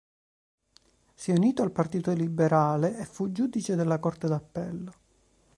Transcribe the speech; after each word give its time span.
Si 1.13 1.29
è 1.29 1.35
unito 1.35 1.61
al 1.61 1.69
Partito 1.69 2.11
Liberale 2.11 2.97
e 2.97 3.05
fu 3.05 3.31
giudice 3.31 3.75
della 3.75 3.99
Corte 3.99 4.27
d'Appello. 4.27 4.91